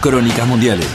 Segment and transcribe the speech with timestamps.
[0.00, 0.88] Crónicas Mundiales.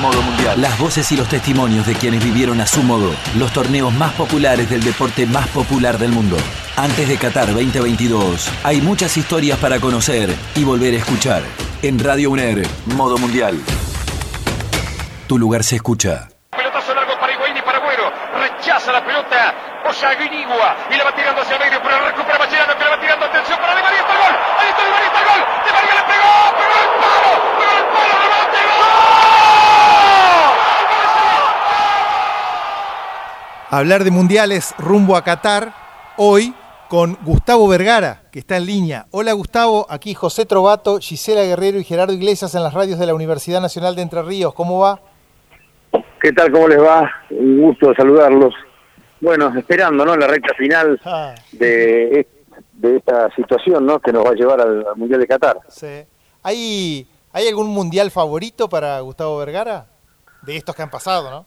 [0.00, 0.60] Modo Mundial.
[0.60, 4.68] Las voces y los testimonios de quienes vivieron a su modo los torneos más populares
[4.68, 6.36] del deporte más popular del mundo.
[6.76, 11.42] Antes de Qatar 2022, hay muchas historias para conocer y volver a escuchar.
[11.82, 12.66] En Radio UNER,
[12.96, 13.60] Modo Mundial.
[15.26, 16.28] Tu lugar se escucha.
[16.50, 18.12] Pelotazo largo para Higuaín y para Agüero.
[18.38, 19.54] Rechaza la pelota.
[19.88, 20.76] Osaguinigua.
[20.90, 21.80] Y la va tirando hacia el medio.
[21.82, 23.24] Pero la recupera Mascherano que la va tirando.
[23.26, 24.00] Atención para Di María.
[24.00, 24.36] Está el gol.
[24.58, 25.06] Ahí está Di María.
[25.06, 25.40] Está el gol.
[25.64, 26.32] Di María le pegó.
[26.58, 27.32] Pegó el palo.
[27.58, 28.10] Pegó el palo.
[28.22, 28.62] Remate.
[33.65, 33.65] ¡Gol!
[33.76, 35.74] Hablar de mundiales rumbo a Qatar
[36.16, 36.54] hoy
[36.88, 39.04] con Gustavo Vergara, que está en línea.
[39.10, 43.12] Hola Gustavo, aquí José Trovato, Gisela Guerrero y Gerardo Iglesias en las radios de la
[43.14, 44.54] Universidad Nacional de Entre Ríos.
[44.54, 44.98] ¿Cómo va?
[46.22, 46.50] ¿Qué tal?
[46.52, 47.10] ¿Cómo les va?
[47.28, 48.54] Un gusto saludarlos.
[49.20, 50.16] Bueno, esperando, ¿no?
[50.16, 52.26] La recta final Ah, de,
[52.72, 54.00] de esta situación, ¿no?
[54.00, 55.58] Que nos va a llevar al, al Mundial de Qatar.
[55.68, 56.02] sí.
[56.42, 59.84] ¿Hay, ¿Hay algún mundial favorito para Gustavo Vergara?
[60.40, 61.46] De estos que han pasado, ¿no?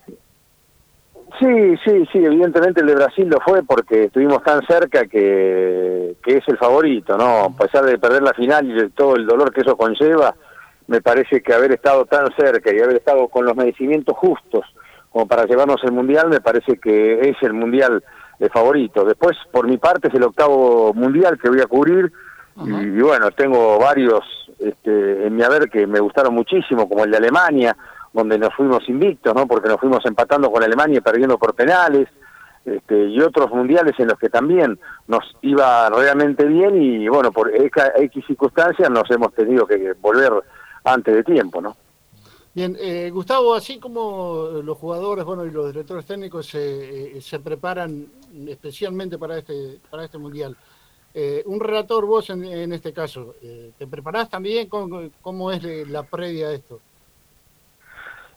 [1.38, 6.38] Sí, sí, sí, evidentemente el de Brasil lo fue porque estuvimos tan cerca que, que
[6.38, 7.44] es el favorito, ¿no?
[7.46, 10.34] A pesar de perder la final y de todo el dolor que eso conlleva,
[10.88, 14.66] me parece que haber estado tan cerca y haber estado con los merecimientos justos
[15.12, 18.04] como para llevarnos el Mundial, me parece que es el Mundial
[18.40, 19.04] de favorito.
[19.06, 22.12] Después, por mi parte, es el octavo Mundial que voy a cubrir
[22.66, 24.24] y, y bueno, tengo varios
[24.60, 27.76] este, en mi haber que me gustaron muchísimo, como el de Alemania,
[28.14, 29.48] donde nos fuimos invictos, ¿no?
[29.48, 32.08] Porque nos fuimos empatando con Alemania y perdiendo por penales,
[32.66, 37.52] este, y otros mundiales en los que también nos iba realmente bien y bueno, por
[37.56, 40.32] X circunstancias nos hemos tenido que volver
[40.84, 41.76] antes de tiempo, ¿no?
[42.54, 47.40] Bien, eh, Gustavo, así como los jugadores, bueno, y los directores técnicos se, eh, se
[47.40, 48.08] preparan
[48.48, 50.58] especialmente para este para este mundial,
[51.14, 54.68] eh, un relator vos en, en este caso, eh, ¿te preparás también?
[54.68, 56.82] ¿Cómo, cómo es la previa a esto?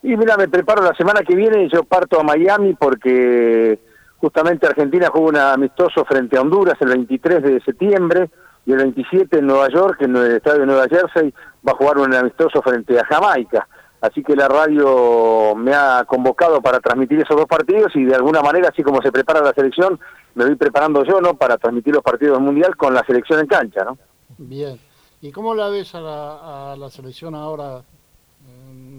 [0.03, 3.79] Y mira, me preparo la semana que viene, yo parto a Miami porque
[4.17, 8.29] justamente Argentina juega un amistoso frente a Honduras el 23 de septiembre
[8.65, 11.33] y el 27 en Nueva York, en el estadio de Nueva Jersey,
[11.65, 13.65] va a jugar un amistoso frente a Jamaica.
[14.01, 18.41] Así que la radio me ha convocado para transmitir esos dos partidos y de alguna
[18.41, 19.97] manera, así como se prepara la selección,
[20.35, 21.35] me voy preparando yo, ¿no?
[21.35, 23.97] Para transmitir los partidos del Mundial con la selección en cancha, ¿no?
[24.37, 24.77] Bien.
[25.21, 27.81] ¿Y cómo la ves a la, a la selección ahora,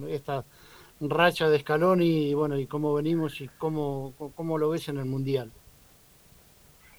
[0.09, 0.43] esta
[1.00, 5.05] racha de escalón y bueno, y cómo venimos y cómo, cómo lo ves en el
[5.05, 5.50] mundial?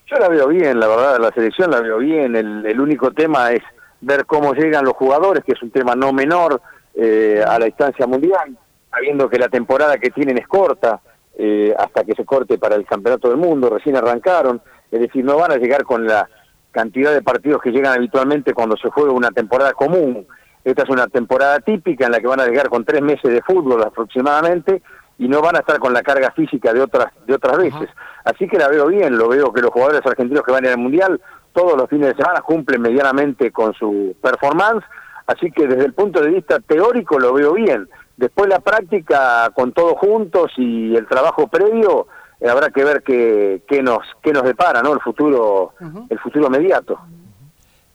[0.07, 2.35] Yo la veo bien, la verdad, la selección la veo bien.
[2.35, 3.63] El, el único tema es
[4.01, 6.61] ver cómo llegan los jugadores, que es un tema no menor
[6.94, 8.57] eh, a la instancia mundial,
[8.91, 11.01] sabiendo que la temporada que tienen es corta,
[11.38, 15.38] eh, hasta que se corte para el campeonato del mundo, recién arrancaron, es decir, no
[15.38, 16.29] van a llegar con la
[16.72, 20.27] cantidad de partidos que llegan habitualmente cuando se juega una temporada común.
[20.66, 23.44] Esta es una temporada típica en la que van a llegar con tres meses de
[23.44, 24.81] fútbol aproximadamente
[25.20, 27.88] y no van a estar con la carga física de otras de otras veces.
[28.24, 31.22] Así que la veo bien, lo veo que los jugadores argentinos que van al Mundial
[31.54, 34.84] todos los fines de semana cumplen medianamente con su performance,
[35.28, 37.88] así que desde el punto de vista teórico lo veo bien.
[38.18, 42.08] Después la práctica con todos juntos y el trabajo previo,
[42.40, 44.94] eh, habrá que ver qué, qué nos qué nos depara, ¿no?
[44.94, 45.74] El futuro
[46.09, 47.00] el futuro inmediato.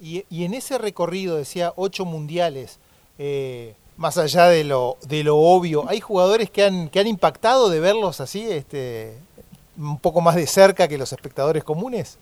[0.01, 2.81] Y, y en ese recorrido, decía, ocho mundiales,
[3.19, 7.69] eh, más allá de lo, de lo obvio, ¿hay jugadores que han, que han impactado
[7.69, 9.13] de verlos así, este,
[9.77, 12.19] un poco más de cerca que los espectadores comunes?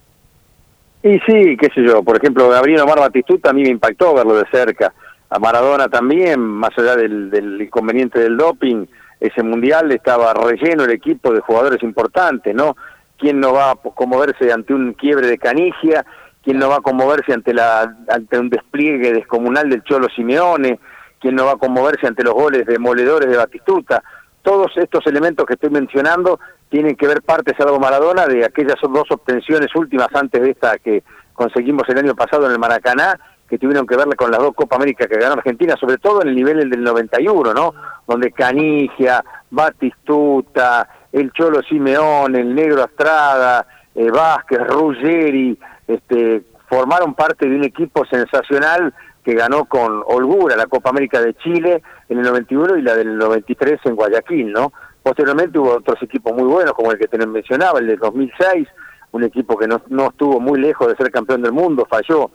[1.04, 4.34] Y sí, qué sé yo, por ejemplo, Gabriel Omar Batistuta a mí me impactó verlo
[4.34, 4.92] de cerca,
[5.30, 8.86] a Maradona también, más allá del, inconveniente del doping,
[9.20, 12.76] ese mundial estaba relleno el equipo de jugadores importantes, ¿no?
[13.18, 16.04] ¿Quién no va a conmoverse ante un quiebre de Canigia?
[16.42, 20.78] ¿Quién no va a conmoverse ante, la, ante un despliegue descomunal del Cholo Simeone?
[21.20, 24.02] ¿Quién no va a conmoverse ante los goles demoledores de Batistuta?
[24.42, 26.38] Todos estos elementos que estoy mencionando
[26.68, 31.02] tienen que ver parte, salvo Maradona, de aquellas dos obtenciones últimas antes de esta que
[31.32, 33.18] conseguimos el año pasado en el Maracaná,
[33.48, 36.28] que tuvieron que verle con las dos Copa América que ganó Argentina, sobre todo en
[36.28, 37.74] el nivel del 91, ¿no?
[38.06, 45.58] Donde Canigia, Batistuta, el Cholo Simeone, el Negro Astrada, eh, Vázquez, Ruggeri,
[45.88, 48.94] este, formaron parte de un equipo sensacional
[49.24, 53.18] que ganó con holgura la Copa América de Chile en el 91 y la del
[53.18, 54.72] 93 en Guayaquil, ¿no?
[55.02, 58.68] Posteriormente hubo otros equipos muy buenos, como el que te mencionaba, el del 2006,
[59.12, 62.30] un equipo que no, no estuvo muy lejos de ser campeón del mundo, falló,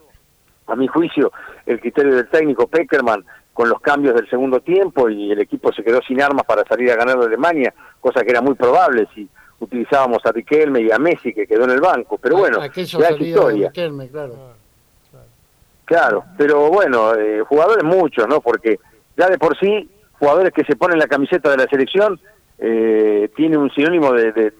[0.67, 1.31] a mi juicio,
[1.65, 3.23] el criterio del técnico Peckerman
[3.53, 6.91] con los cambios del segundo tiempo y el equipo se quedó sin armas para salir
[6.91, 9.29] a ganar a Alemania, cosa que era muy probable si
[9.63, 13.19] utilizábamos a Riquelme y a Messi que quedó en el banco, pero bueno, ya es
[13.19, 13.67] de historia.
[13.69, 14.53] Riquelme, claro.
[15.85, 18.39] Claro, pero bueno, eh, jugadores muchos, ¿no?
[18.39, 18.79] Porque
[19.17, 22.19] ya de por sí, jugadores que se ponen la camiseta de la selección,
[22.57, 24.53] eh, tiene un sinónimo de,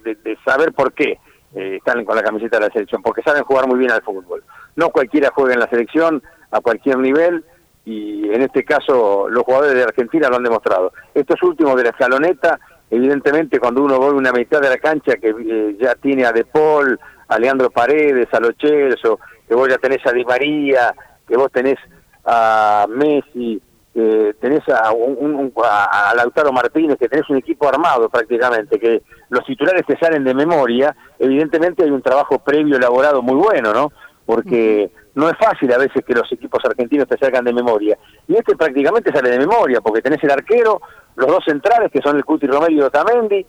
[0.44, 1.19] saber por qué
[1.55, 4.44] eh, están con la camiseta de la selección, porque saben jugar muy bien al fútbol.
[4.75, 6.21] No cualquiera juega en la selección
[6.51, 7.45] a cualquier nivel
[7.85, 10.94] y en este caso los jugadores de Argentina lo han demostrado.
[11.13, 12.59] Estos últimos de la escaloneta,
[12.94, 16.45] evidentemente cuando uno ve una mitad de la cancha que eh, ya tiene a De
[16.45, 20.94] Paul, a Leandro Paredes, a Los que vos ya tenés a Di María,
[21.28, 21.78] que vos tenés
[22.25, 23.62] a Messi,
[23.94, 29.44] que tenés a, un, a, Lautaro Martínez, que tenés un equipo armado prácticamente, que los
[29.46, 33.92] titulares te salen de memoria, evidentemente hay un trabajo previo elaborado muy bueno, ¿no?
[34.25, 37.98] Porque no es fácil a veces que los equipos argentinos te salgan de memoria.
[38.28, 40.81] Y este prácticamente sale de memoria, porque tenés el arquero,
[41.15, 43.45] los dos centrales, que son el Cuti Romero y Otamendi,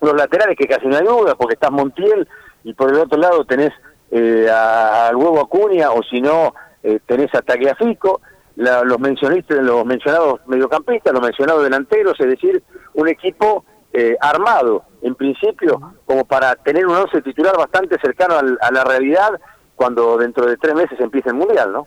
[0.00, 2.28] los laterales, que casi no hay duda, porque estás Montiel,
[2.64, 3.72] y por el otro lado tenés
[4.10, 8.20] eh, al huevo Acuña, o si no, eh, tenés a Tagliafico,
[8.56, 12.62] los mencionistas, los mencionados mediocampistas, los mencionados delanteros, es decir,
[12.94, 18.72] un equipo eh, armado, en principio, como para tener un once titular bastante cercano a
[18.72, 19.38] la realidad
[19.74, 21.86] cuando dentro de tres meses empiece el Mundial, ¿no?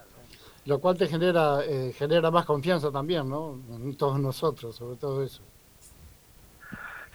[0.69, 3.59] Lo cual te genera, eh, genera más confianza también, ¿no?
[3.71, 5.41] En todos nosotros, sobre todo eso.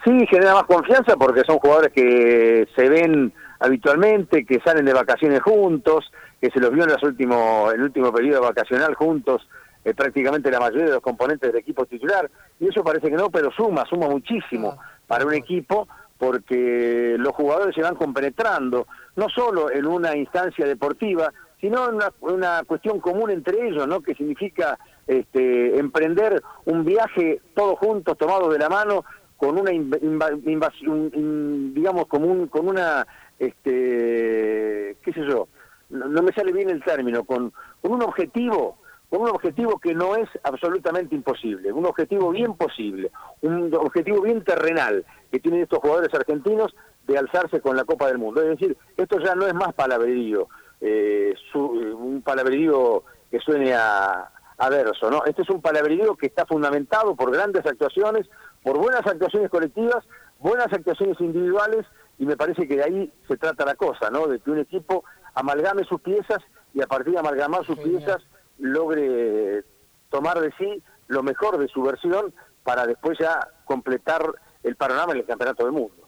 [0.05, 5.41] Sí, genera más confianza porque son jugadores que se ven habitualmente, que salen de vacaciones
[5.41, 6.11] juntos,
[6.41, 9.49] que se los vio en los últimos, el último periodo vacacional juntos,
[9.85, 12.29] eh, prácticamente la mayoría de los componentes del equipo titular,
[12.59, 15.87] y eso parece que no, pero suma, suma muchísimo ah, para un equipo
[16.19, 21.33] porque los jugadores se van compenetrando, no solo en una instancia deportiva,
[21.65, 24.03] sino en una, cuestión común entre ellos, ¿no?
[24.03, 29.03] Que significa este, emprender un viaje todos juntos, tomados de la mano,
[29.39, 33.07] con una invasión, digamos, común, con una,
[33.39, 35.49] este, qué sé yo,
[35.89, 37.51] no, me sale bien el término, con,
[37.81, 38.77] con un objetivo,
[39.09, 43.11] con un objetivo que no es absolutamente imposible, un objetivo bien posible,
[43.41, 46.77] un objetivo bien terrenal que tienen estos jugadores argentinos
[47.07, 48.43] de alzarse con la Copa del Mundo.
[48.43, 50.49] Es decir, esto ya no es más palabrerío,
[50.87, 55.25] eh, un palabrerío que suene a, a verso, ¿no?
[55.25, 58.29] Este es un palabrerío que está fundamentado por grandes actuaciones,
[58.63, 60.05] por buenas actuaciones colectivas,
[60.39, 61.87] buenas actuaciones individuales,
[62.19, 64.27] y me parece que de ahí se trata la cosa, ¿no?
[64.27, 65.05] De que un equipo
[65.35, 66.39] amalgame sus piezas
[66.75, 68.23] y a partir de amalgamar sus piezas
[68.59, 69.65] logre
[70.11, 74.23] tomar de sí lo mejor de su versión para después ya completar
[74.63, 76.04] el panorama en el Campeonato del Mundo.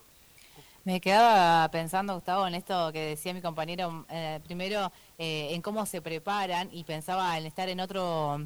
[0.87, 5.85] Me quedaba pensando, Gustavo, en esto que decía mi compañero, eh, primero eh, en cómo
[5.85, 8.39] se preparan y pensaba en estar en otro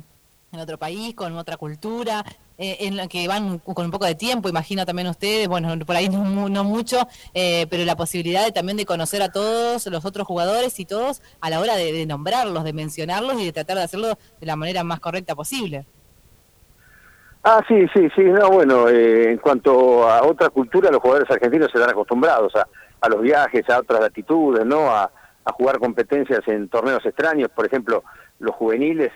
[0.51, 2.25] en otro país, con otra cultura,
[2.57, 5.95] eh, en lo que van con un poco de tiempo, imagino también ustedes, bueno, por
[5.95, 10.27] ahí no, mucho, eh, pero la posibilidad de, también de conocer a todos los otros
[10.27, 14.19] jugadores y todos a la hora de, nombrarlos, de mencionarlos y de tratar de hacerlo
[14.41, 15.85] de la manera más correcta posible.
[17.43, 21.71] Ah, sí, sí, sí, no, bueno, eh, en cuanto a otra cultura, los jugadores argentinos
[21.71, 22.67] se están acostumbrados a,
[23.01, 24.91] a los viajes, a otras latitudes, ¿no?
[24.91, 25.11] A,
[25.45, 28.05] a jugar competencias en torneos extraños, por ejemplo,
[28.41, 29.11] los juveniles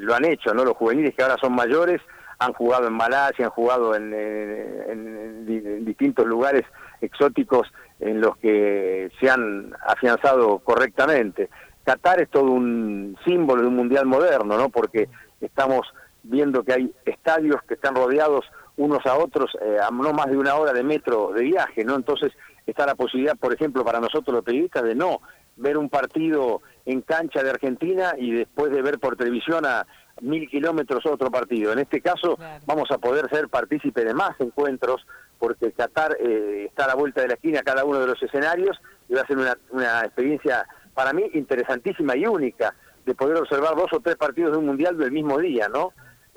[0.00, 0.64] lo han hecho, ¿no?
[0.64, 2.00] Los juveniles que ahora son mayores
[2.38, 5.44] han jugado en Malasia, han jugado en,
[5.84, 6.64] distintos lugares
[7.00, 7.66] exóticos
[7.98, 11.48] en los que se han afianzado correctamente.
[11.84, 14.68] Qatar es todo un símbolo de un mundial moderno, ¿no?
[14.68, 15.08] Porque
[15.40, 15.86] estamos
[16.28, 18.44] viendo que hay estadios que están rodeados
[18.76, 21.96] unos a otros eh, a no más de una hora de metro de viaje, ¿no?
[21.96, 22.32] Entonces
[22.66, 25.20] está la posibilidad, por ejemplo, para nosotros los periodistas de no
[25.56, 29.86] ver un partido en cancha de Argentina y después de ver por televisión a,
[30.20, 31.72] mil kilómetros otro partido.
[31.72, 35.06] En este caso vamos a poder ser partícipe de más encuentros
[35.38, 38.76] porque Qatar eh, está a la vuelta de la esquina cada uno de los escenarios
[39.08, 42.74] y va a ser una, una experiencia para mí interesantísima y única
[43.06, 45.92] de poder observar dos o tres partidos de un mundial del mismo día, ¿no?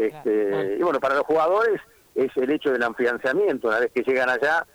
[0.07, 1.79] Este, y bueno, para los jugadores
[2.15, 4.65] es el hecho del afianzamiento, una vez que llegan allá,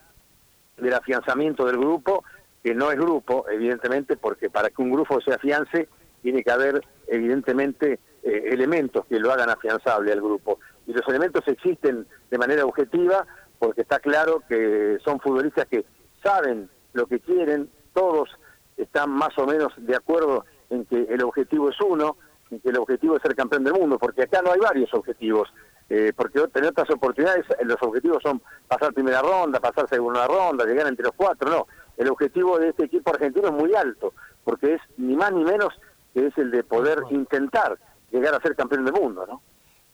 [0.76, 2.22] del afianzamiento del grupo,
[2.62, 5.88] que no es grupo, evidentemente, porque para que un grupo se afiance
[6.22, 10.58] tiene que haber, evidentemente, eh, elementos que lo hagan afianzable al grupo.
[10.86, 13.26] Y los elementos existen de manera objetiva
[13.58, 15.84] porque está claro que son futbolistas que
[16.22, 18.28] saben lo que quieren, todos
[18.76, 22.16] están más o menos de acuerdo en que el objetivo es uno,
[22.48, 25.48] que el objetivo es ser campeón del mundo, porque acá no hay varios objetivos,
[25.88, 30.86] eh, porque en otras oportunidades los objetivos son pasar primera ronda, pasar segunda ronda, llegar
[30.86, 34.12] entre los cuatro, no, el objetivo de este equipo argentino es muy alto,
[34.44, 35.70] porque es ni más ni menos
[36.14, 37.78] que es el de poder intentar
[38.10, 39.42] llegar a ser campeón del mundo, ¿no?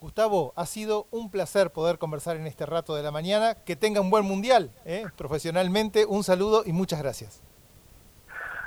[0.03, 3.55] Gustavo, ha sido un placer poder conversar en este rato de la mañana.
[3.55, 5.05] Que tenga un buen mundial, ¿eh?
[5.17, 6.07] profesionalmente.
[6.07, 7.41] Un saludo y muchas gracias.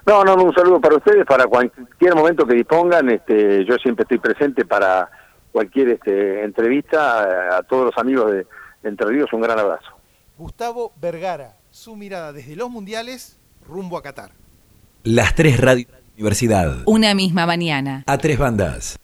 [0.06, 3.10] No, no, un saludo para ustedes, para cualquier momento que dispongan.
[3.10, 5.10] Este, yo siempre estoy presente para
[5.52, 7.58] cualquier este, entrevista.
[7.58, 8.46] A todos los amigos de
[8.84, 9.88] Entre Ríos, un gran abrazo.
[10.38, 14.32] Gustavo Vergara, su mirada desde los mundiales rumbo a Qatar.
[15.04, 16.78] Las tres radios de la universidad.
[16.86, 18.04] Una misma mañana.
[18.06, 19.00] A tres bandas.